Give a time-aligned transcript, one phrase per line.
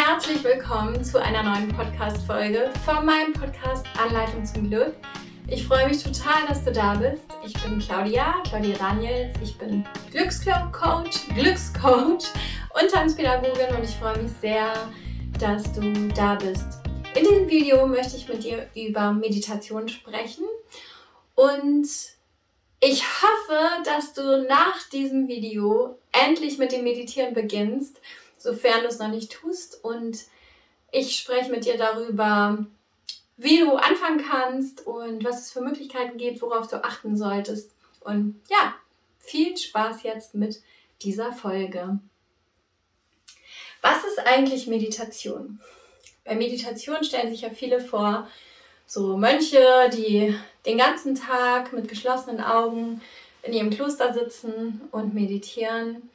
[0.00, 4.94] Herzlich willkommen zu einer neuen Podcast-Folge von meinem Podcast Anleitung zum Glück.
[5.48, 7.24] Ich freue mich total, dass du da bist.
[7.44, 9.36] Ich bin Claudia, Claudia Daniels.
[9.42, 12.28] Ich bin Glückscoach, Glückscoach
[12.80, 14.72] und Tanzpädagogin und ich freue mich sehr,
[15.40, 16.78] dass du da bist.
[17.16, 20.44] In diesem Video möchte ich mit dir über Meditation sprechen
[21.34, 21.88] und
[22.78, 28.00] ich hoffe, dass du nach diesem Video endlich mit dem Meditieren beginnst,
[28.38, 29.84] sofern du es noch nicht tust.
[29.84, 30.24] Und
[30.90, 32.66] ich spreche mit dir darüber,
[33.36, 37.72] wie du anfangen kannst und was es für Möglichkeiten gibt, worauf du achten solltest.
[38.00, 38.74] Und ja,
[39.18, 40.60] viel Spaß jetzt mit
[41.02, 41.98] dieser Folge.
[43.80, 45.60] Was ist eigentlich Meditation?
[46.24, 48.28] Bei Meditation stellen sich ja viele vor,
[48.86, 50.34] so Mönche, die
[50.66, 53.00] den ganzen Tag mit geschlossenen Augen
[53.42, 56.10] in ihrem Kloster sitzen und meditieren.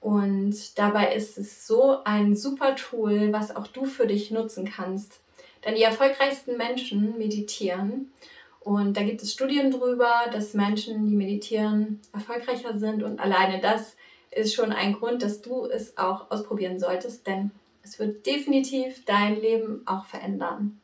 [0.00, 5.20] Und dabei ist es so ein super Tool, was auch du für dich nutzen kannst.
[5.64, 8.12] Denn die erfolgreichsten Menschen meditieren.
[8.60, 13.02] Und da gibt es Studien drüber, dass Menschen, die meditieren, erfolgreicher sind.
[13.02, 13.96] Und alleine das
[14.30, 17.50] ist schon ein Grund, dass du es auch ausprobieren solltest, denn
[17.82, 20.80] es wird definitiv dein Leben auch verändern.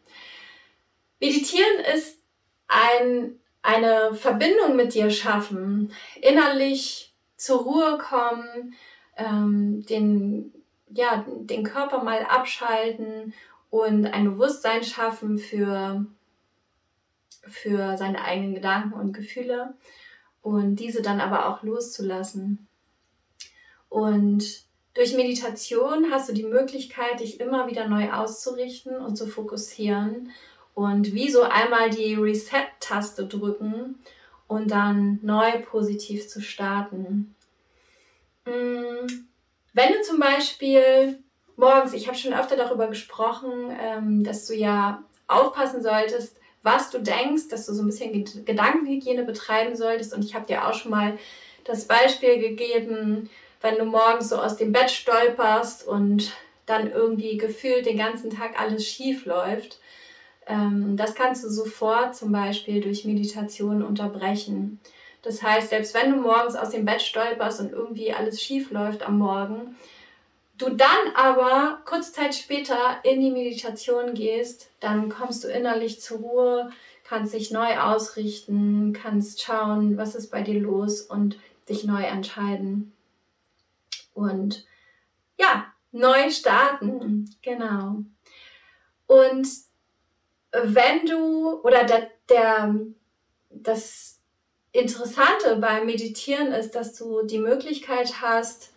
[1.21, 2.19] Meditieren ist
[2.69, 8.75] ein, eine Verbindung mit dir schaffen, innerlich zur Ruhe kommen,
[9.17, 10.53] ähm, den,
[10.91, 13.35] ja, den Körper mal abschalten
[13.71, 16.05] und ein Bewusstsein schaffen für,
[17.43, 19.75] für seine eigenen Gedanken und Gefühle
[20.43, 22.67] und diese dann aber auch loszulassen.
[23.89, 30.31] Und durch Meditation hast du die Möglichkeit, dich immer wieder neu auszurichten und zu fokussieren
[30.75, 33.99] und wie so einmal die Reset-Taste drücken
[34.49, 37.35] und dann neu positiv zu starten.
[38.45, 39.07] Mm,
[39.73, 41.23] wenn du zum Beispiel
[41.57, 46.99] morgens, ich habe schon öfter darüber gesprochen, ähm, dass du ja aufpassen solltest, was du
[47.01, 50.15] denkst, dass du so ein bisschen Gedankenhygiene betreiben solltest.
[50.15, 51.19] Und ich habe dir auch schon mal
[51.65, 53.31] das Beispiel gegeben,
[53.61, 56.33] wenn du morgens so aus dem Bett stolperst und
[56.67, 59.81] dann irgendwie gefühlt den ganzen Tag alles schief läuft.
[60.47, 64.81] Ähm, das kannst du sofort zum Beispiel durch Meditation unterbrechen.
[65.23, 69.03] Das heißt, selbst wenn du morgens aus dem Bett stolperst und irgendwie alles schief läuft
[69.03, 69.77] am Morgen,
[70.59, 76.19] du dann aber kurz Zeit später in die Meditation gehst, dann kommst du innerlich zur
[76.19, 76.71] Ruhe,
[77.05, 82.93] kannst dich neu ausrichten, kannst schauen, was ist bei dir los und dich neu entscheiden.
[84.15, 84.67] Und
[85.39, 88.03] ja, neu starten, genau.
[89.07, 89.49] Und
[90.53, 92.75] wenn du, oder der, der,
[93.51, 94.22] das
[94.73, 98.73] Interessante beim Meditieren ist, dass du die Möglichkeit hast,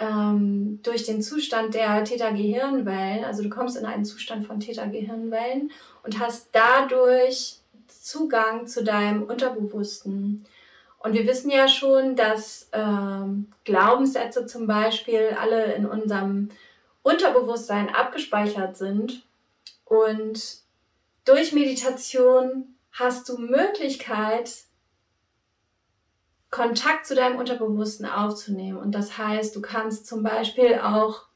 [0.00, 5.70] ähm, durch den Zustand der Theta-Gehirnwellen, also du kommst in einen Zustand von Theta-Gehirnwellen
[6.02, 10.44] und hast dadurch Zugang zu deinem Unterbewussten.
[11.00, 16.50] Und wir wissen ja schon, dass ähm, Glaubenssätze zum Beispiel alle in unserem
[17.02, 19.22] Unterbewusstsein abgespeichert sind.
[19.84, 20.58] Und
[21.24, 24.50] durch Meditation hast du Möglichkeit,
[26.50, 28.78] Kontakt zu deinem Unterbewussten aufzunehmen.
[28.78, 31.26] Und das heißt, du kannst zum Beispiel auch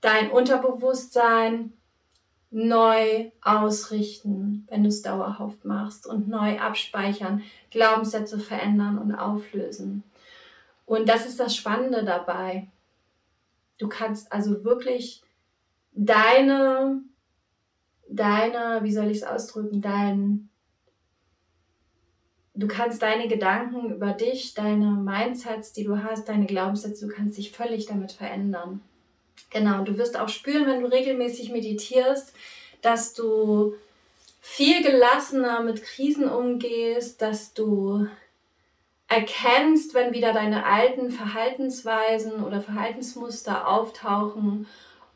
[0.00, 1.72] dein Unterbewusstsein
[2.50, 10.04] neu ausrichten, wenn du es dauerhaft machst und neu abspeichern, Glaubenssätze verändern und auflösen.
[10.86, 12.68] Und das ist das Spannende dabei.
[13.78, 15.22] Du kannst also wirklich
[15.92, 17.02] deine
[18.08, 20.48] deine, wie soll ich es ausdrücken, dein,
[22.56, 27.38] du kannst deine Gedanken über dich, deine Mindsets, die du hast, deine Glaubenssätze, du kannst
[27.38, 28.80] dich völlig damit verändern.
[29.50, 32.32] Genau, du wirst auch spüren, wenn du regelmäßig meditierst,
[32.82, 33.74] dass du
[34.40, 38.06] viel gelassener mit Krisen umgehst, dass du
[39.08, 44.66] erkennst, wenn wieder deine alten Verhaltensweisen oder Verhaltensmuster auftauchen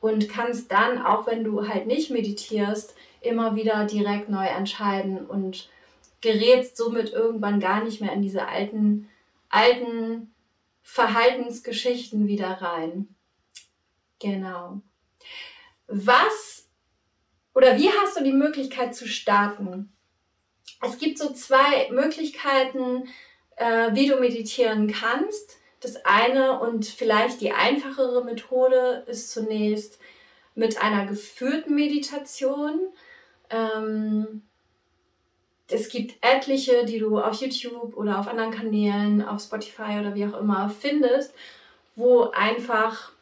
[0.00, 5.68] und kannst dann, auch wenn du halt nicht meditierst, immer wieder direkt neu entscheiden und
[6.20, 9.08] gerätst somit irgendwann gar nicht mehr in diese alten,
[9.48, 10.34] alten
[10.82, 13.14] Verhaltensgeschichten wieder rein.
[14.18, 14.80] Genau.
[15.86, 16.68] Was
[17.54, 19.92] oder wie hast du die Möglichkeit zu starten?
[20.82, 23.08] Es gibt so zwei Möglichkeiten,
[23.56, 25.58] äh, wie du meditieren kannst.
[25.80, 29.98] Das eine und vielleicht die einfachere Methode ist zunächst
[30.54, 32.80] mit einer geführten Meditation.
[33.50, 34.42] Ähm,
[35.72, 40.26] es gibt etliche, die du auf YouTube oder auf anderen Kanälen, auf Spotify oder wie
[40.26, 41.34] auch immer findest,
[41.96, 43.12] wo einfach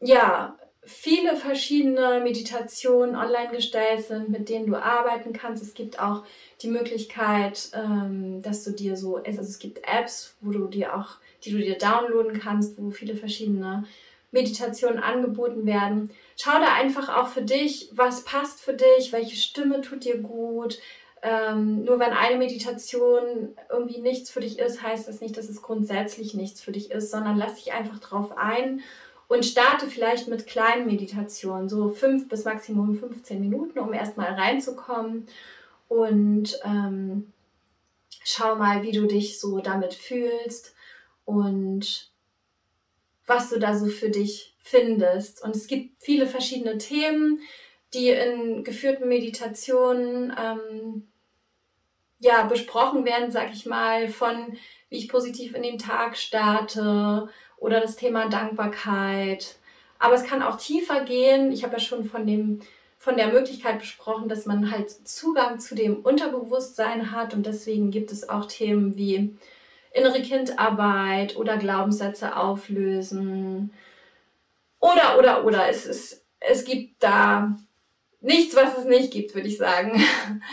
[0.00, 5.62] ja viele verschiedene Meditationen online gestellt sind, mit denen du arbeiten kannst.
[5.62, 6.22] Es gibt auch
[6.62, 11.16] die Möglichkeit, ähm, dass du dir so, also es gibt Apps, wo du dir auch,
[11.42, 13.84] die du dir downloaden kannst, wo viele verschiedene
[14.30, 16.10] Meditationen angeboten werden.
[16.36, 20.78] Schau da einfach auch für dich, was passt für dich, welche Stimme tut dir gut.
[21.22, 25.62] Ähm, nur wenn eine Meditation irgendwie nichts für dich ist, heißt das nicht, dass es
[25.62, 28.82] grundsätzlich nichts für dich ist, sondern lass dich einfach drauf ein
[29.28, 35.26] und starte vielleicht mit kleinen Meditationen, so fünf bis maximum 15 Minuten, um erstmal reinzukommen
[35.88, 37.32] und ähm,
[38.24, 40.74] schau mal, wie du dich so damit fühlst
[41.24, 42.10] und
[43.26, 45.42] was du da so für dich findest.
[45.42, 47.40] Und es gibt viele verschiedene Themen,
[47.96, 51.08] die in geführten Meditationen ähm,
[52.18, 54.56] ja, besprochen werden, sag ich mal, von
[54.88, 59.56] wie ich positiv in den Tag starte oder das Thema Dankbarkeit.
[59.98, 61.52] Aber es kann auch tiefer gehen.
[61.52, 62.60] Ich habe ja schon von dem
[62.98, 68.10] von der Möglichkeit besprochen, dass man halt Zugang zu dem Unterbewusstsein hat und deswegen gibt
[68.10, 69.36] es auch Themen wie
[69.92, 73.72] innere Kindarbeit oder Glaubenssätze auflösen
[74.80, 77.56] oder oder oder es ist es gibt da
[78.26, 80.02] nichts, was es nicht gibt, würde ich sagen.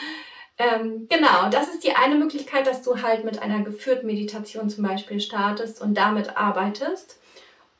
[0.57, 4.83] ähm, genau, das ist die eine Möglichkeit, dass du halt mit einer geführten Meditation zum
[4.85, 7.19] Beispiel startest und damit arbeitest.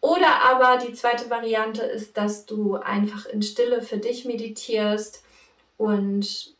[0.01, 5.23] Oder aber die zweite Variante ist, dass du einfach in Stille für dich meditierst
[5.77, 6.55] und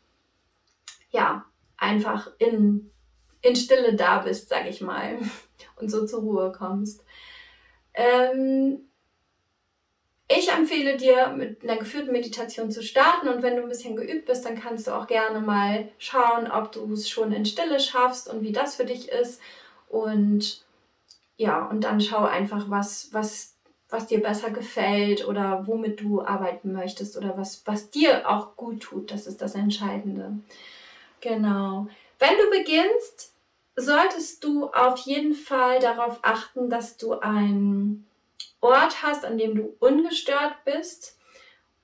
[1.10, 1.44] ja,
[1.76, 2.90] einfach in,
[3.42, 5.18] in Stille da bist, sag ich mal,
[5.76, 7.04] und so zur Ruhe kommst.
[7.92, 8.88] Ähm,
[10.28, 14.26] ich empfehle dir, mit einer geführten Meditation zu starten und wenn du ein bisschen geübt
[14.26, 18.32] bist, dann kannst du auch gerne mal schauen, ob du es schon in Stille schaffst
[18.32, 19.40] und wie das für dich ist.
[19.88, 20.64] Und
[21.36, 23.54] ja, und dann schau einfach, was, was,
[23.90, 28.80] was dir besser gefällt oder womit du arbeiten möchtest oder was, was dir auch gut
[28.80, 29.10] tut.
[29.10, 30.38] Das ist das Entscheidende.
[31.20, 31.88] Genau.
[32.18, 33.34] Wenn du beginnst,
[33.76, 38.06] solltest du auf jeden Fall darauf achten, dass du einen
[38.64, 41.18] Ort hast, an dem du ungestört bist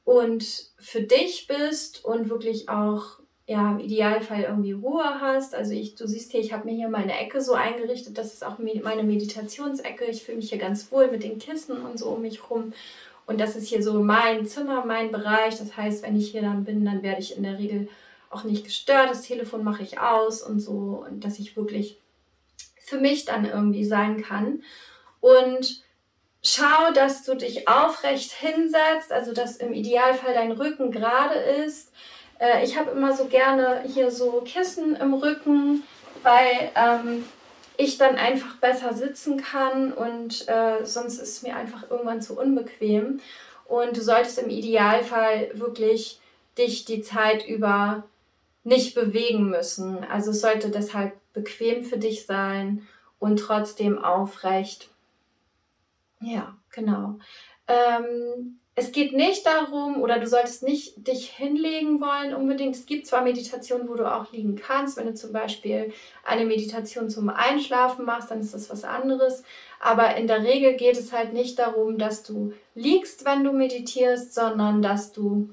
[0.05, 5.55] und für dich bist und wirklich auch ja, im Idealfall irgendwie Ruhe hast.
[5.55, 8.17] Also ich, du siehst hier, ich habe mir hier meine Ecke so eingerichtet.
[8.17, 10.05] Das ist auch meine Meditationsecke.
[10.07, 12.73] Ich fühle mich hier ganz wohl mit den Kissen und so um mich rum.
[13.27, 15.59] Und das ist hier so mein Zimmer, mein Bereich.
[15.59, 17.89] Das heißt, wenn ich hier dann bin, dann werde ich in der Regel
[18.31, 19.11] auch nicht gestört.
[19.11, 21.05] Das Telefon mache ich aus und so.
[21.07, 21.99] Und dass ich wirklich
[22.81, 24.63] für mich dann irgendwie sein kann.
[25.21, 25.83] Und
[26.43, 31.91] schau, dass du dich aufrecht hinsetzt, also dass im Idealfall dein Rücken gerade ist
[32.41, 35.85] äh, ich habe immer so gerne hier so Kissen im Rücken,
[36.23, 37.25] weil ähm,
[37.77, 42.39] ich dann einfach besser sitzen kann und äh, sonst ist es mir einfach irgendwann zu
[42.39, 43.21] unbequem.
[43.67, 46.21] Und du solltest im Idealfall wirklich
[46.59, 48.03] dich die Zeit über
[48.65, 50.05] nicht bewegen müssen.
[50.05, 52.87] Also es sollte deshalb bequem für dich sein
[53.19, 54.89] und trotzdem aufrecht.
[56.21, 57.19] Ja, genau.
[57.67, 62.77] Ähm, es geht nicht darum, oder du solltest nicht dich hinlegen wollen unbedingt.
[62.77, 64.97] Es gibt zwar Meditationen, wo du auch liegen kannst.
[64.97, 65.93] Wenn du zum Beispiel
[66.25, 69.43] eine Meditation zum Einschlafen machst, dann ist das was anderes.
[69.81, 74.35] Aber in der Regel geht es halt nicht darum, dass du liegst, wenn du meditierst,
[74.35, 75.51] sondern dass du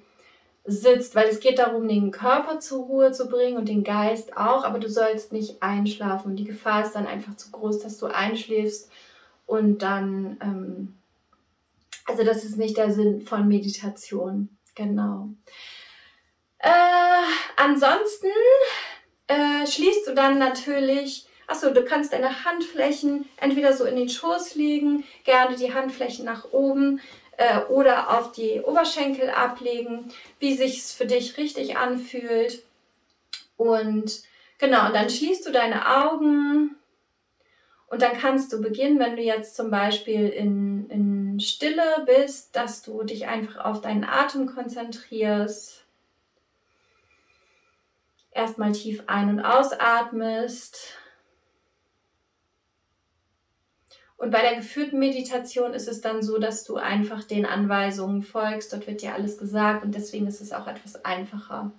[0.63, 4.63] sitzt, weil es geht darum, den Körper zur Ruhe zu bringen und den Geist auch,
[4.65, 6.31] aber du sollst nicht einschlafen.
[6.31, 8.89] Und die Gefahr ist dann einfach zu groß, dass du einschläfst
[9.47, 10.97] und dann ähm,
[12.07, 14.57] also das ist nicht der Sinn von Meditation.
[14.75, 15.29] Genau.
[16.59, 16.69] Äh,
[17.57, 18.27] ansonsten
[19.27, 24.55] äh, schließt du dann natürlich, achso, du kannst deine Handflächen entweder so in den Schoß
[24.55, 27.01] legen, gerne die Handflächen nach oben
[27.35, 32.63] äh, oder auf die Oberschenkel ablegen, wie sich es für dich richtig anfühlt.
[33.57, 34.23] Und
[34.59, 36.76] genau, und dann schließt du deine Augen
[37.87, 42.81] und dann kannst du beginnen, wenn du jetzt zum Beispiel in, in Stille bist, dass
[42.81, 45.85] du dich einfach auf deinen Atem konzentrierst.
[48.31, 50.97] Erstmal tief ein- und ausatmest.
[54.17, 58.73] Und bei der geführten Meditation ist es dann so, dass du einfach den Anweisungen folgst.
[58.73, 61.71] Dort wird dir alles gesagt und deswegen ist es auch etwas einfacher.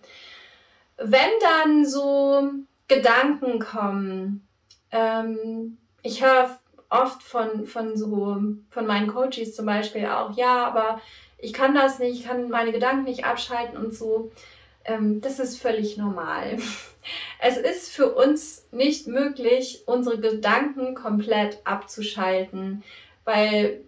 [0.97, 2.51] Wenn dann so
[2.87, 4.49] Gedanken kommen,
[4.91, 5.77] ähm,
[6.09, 11.01] ich höre oft von, von so, von meinen Coaches zum Beispiel auch, ja, aber
[11.37, 14.33] ich kann das nicht, ich kann meine Gedanken nicht abschalten und so.
[14.85, 16.59] Ähm, das ist völlig normal.
[17.41, 22.83] Es ist für uns nicht möglich, unsere Gedanken komplett abzuschalten,
[23.25, 23.83] weil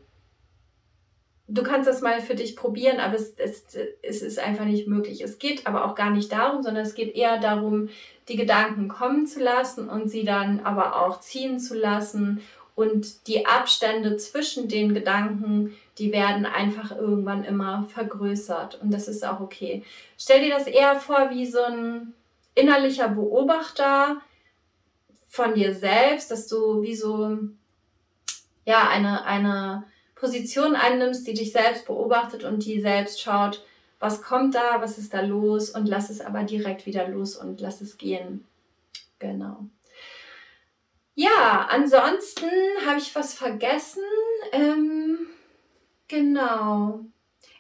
[1.50, 3.64] du kannst das mal für dich probieren, aber es, es,
[4.02, 5.20] es ist einfach nicht möglich.
[5.20, 7.88] Es geht aber auch gar nicht darum, sondern es geht eher darum,
[8.28, 12.40] die Gedanken kommen zu lassen und sie dann aber auch ziehen zu lassen.
[12.76, 18.80] Und die Abstände zwischen den Gedanken, die werden einfach irgendwann immer vergrößert.
[18.80, 19.82] Und das ist auch okay.
[20.16, 22.14] Stell dir das eher vor wie so ein
[22.54, 24.18] innerlicher Beobachter
[25.26, 27.38] von dir selbst, dass du wie so
[28.64, 29.84] ja eine, eine
[30.20, 33.64] Position einnimmst, die dich selbst beobachtet und die selbst schaut,
[33.98, 37.60] was kommt da, was ist da los und lass es aber direkt wieder los und
[37.60, 38.44] lass es gehen.
[39.18, 39.66] Genau.
[41.14, 42.48] Ja, ansonsten
[42.86, 44.02] habe ich was vergessen.
[44.52, 45.18] Ähm,
[46.08, 47.00] genau.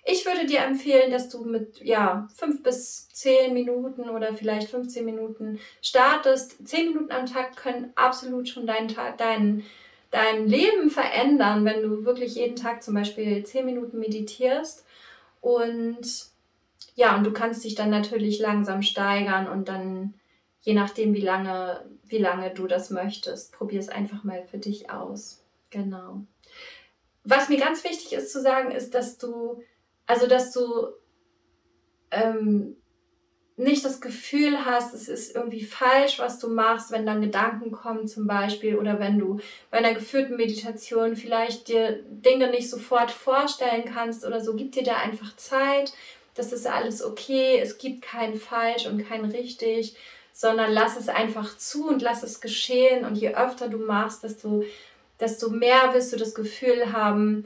[0.04, 5.04] Ich würde dir empfehlen, dass du mit ja, 5 bis 10 Minuten oder vielleicht 15
[5.04, 6.66] Minuten startest.
[6.66, 9.64] 10 Minuten am Tag können absolut schon deinen Tag, deinen
[10.10, 14.84] dein Leben verändern, wenn du wirklich jeden Tag zum Beispiel zehn Minuten meditierst.
[15.40, 16.30] Und
[16.94, 20.14] ja, und du kannst dich dann natürlich langsam steigern und dann,
[20.60, 24.90] je nachdem, wie lange, wie lange du das möchtest, probier es einfach mal für dich
[24.90, 25.44] aus.
[25.70, 26.24] Genau.
[27.22, 29.62] Was mir ganz wichtig ist zu sagen, ist, dass du,
[30.06, 30.88] also dass du
[32.10, 32.76] ähm,
[33.60, 38.08] nicht das Gefühl hast, es ist irgendwie falsch, was du machst, wenn dann Gedanken kommen
[38.08, 39.38] zum Beispiel oder wenn du
[39.70, 44.82] bei einer geführten Meditation vielleicht dir Dinge nicht sofort vorstellen kannst oder so, gib dir
[44.82, 45.92] da einfach Zeit.
[46.34, 47.58] Das ist alles okay.
[47.60, 49.96] Es gibt kein falsch und kein richtig,
[50.32, 53.04] sondern lass es einfach zu und lass es geschehen.
[53.04, 54.64] Und je öfter du machst, desto,
[55.18, 57.44] desto mehr wirst du das Gefühl haben,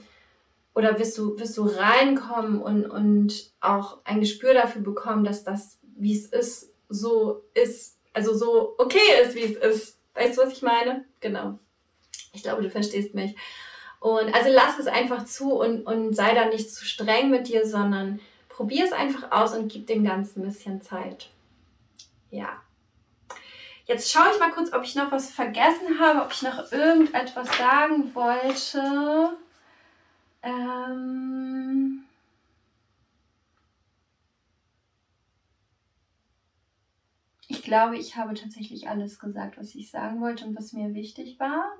[0.74, 5.78] oder wirst du, wirst du reinkommen und, und auch ein Gespür dafür bekommen, dass das
[5.96, 9.98] wie es ist, so ist, also so okay ist, wie es ist.
[10.14, 11.04] Weißt du, was ich meine?
[11.20, 11.58] Genau.
[12.32, 13.34] Ich glaube, du verstehst mich.
[14.00, 17.66] Und also lass es einfach zu und, und sei da nicht zu streng mit dir,
[17.66, 21.30] sondern probier es einfach aus und gib dem Ganzen ein bisschen Zeit.
[22.30, 22.60] Ja.
[23.86, 27.48] Jetzt schaue ich mal kurz, ob ich noch was vergessen habe, ob ich noch irgendetwas
[27.56, 29.36] sagen wollte.
[30.42, 31.43] Ähm
[37.64, 41.72] glaube, ich habe tatsächlich alles gesagt, was ich sagen wollte und was mir wichtig war.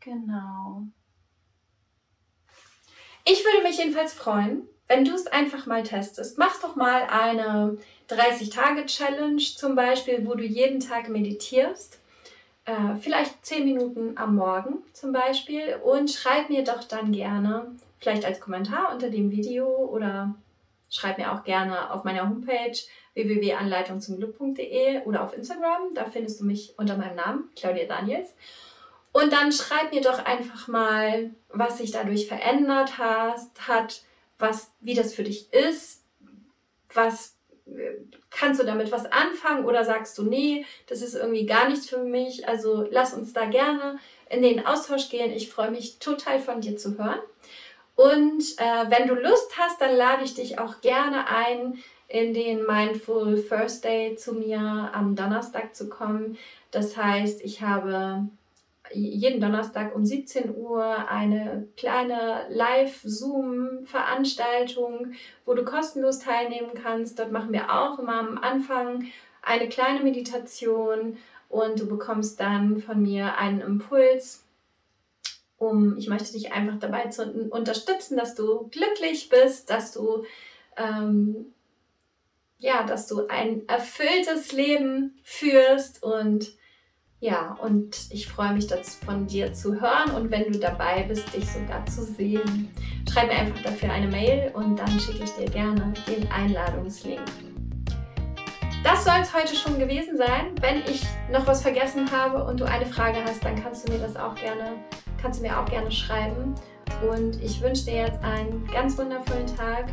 [0.00, 0.82] Genau.
[3.24, 6.38] Ich würde mich jedenfalls freuen, wenn du es einfach mal testest.
[6.38, 12.00] Mach doch mal eine 30-Tage-Challenge zum Beispiel, wo du jeden Tag meditierst.
[12.64, 15.78] Äh, vielleicht 10 Minuten am Morgen zum Beispiel.
[15.84, 20.34] Und schreib mir doch dann gerne, vielleicht als Kommentar unter dem Video oder
[20.88, 22.76] schreib mir auch gerne auf meiner Homepage
[23.14, 25.94] www.anleitungzumglück.de oder auf Instagram.
[25.94, 28.34] Da findest du mich unter meinem Namen, Claudia Daniels.
[29.12, 34.02] Und dann schreib mir doch einfach mal, was sich dadurch verändert hast, hat,
[34.38, 36.04] was, wie das für dich ist,
[36.94, 37.34] was
[38.30, 41.98] kannst du damit was anfangen oder sagst du, nee, das ist irgendwie gar nichts für
[41.98, 42.48] mich.
[42.48, 43.98] Also lass uns da gerne
[44.28, 45.32] in den Austausch gehen.
[45.32, 47.20] Ich freue mich total von dir zu hören.
[47.96, 52.66] Und äh, wenn du Lust hast, dann lade ich dich auch gerne ein, in den
[52.66, 56.36] Mindful First Day zu mir am Donnerstag zu kommen.
[56.72, 58.26] Das heißt, ich habe
[58.92, 65.12] jeden Donnerstag um 17 Uhr eine kleine Live-Zoom-Veranstaltung,
[65.46, 67.20] wo du kostenlos teilnehmen kannst.
[67.20, 69.04] Dort machen wir auch immer am Anfang
[69.42, 71.16] eine kleine Meditation
[71.48, 74.44] und du bekommst dann von mir einen Impuls,
[75.58, 80.24] um, ich möchte dich einfach dabei zu unterstützen, dass du glücklich bist, dass du
[80.76, 81.52] ähm,
[82.60, 86.52] ja, dass du ein erfülltes Leben führst und
[87.18, 91.34] ja, und ich freue mich, das von dir zu hören und wenn du dabei bist,
[91.34, 92.70] dich sogar zu sehen.
[93.10, 97.20] Schreib mir einfach dafür eine Mail und dann schicke ich dir gerne den Einladungslink.
[98.82, 100.54] Das soll es heute schon gewesen sein.
[100.60, 103.98] Wenn ich noch was vergessen habe und du eine Frage hast, dann kannst du mir
[103.98, 104.72] das auch gerne,
[105.20, 106.54] kannst du mir auch gerne schreiben.
[107.10, 109.86] Und ich wünsche dir jetzt einen ganz wundervollen Tag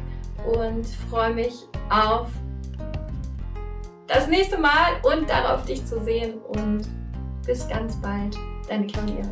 [0.45, 1.53] und freue mich
[1.89, 2.29] auf
[4.07, 6.35] das nächste Mal und darauf dich zu sehen.
[6.39, 6.87] Und
[7.45, 8.37] bis ganz bald,
[8.67, 9.23] deine Claudia.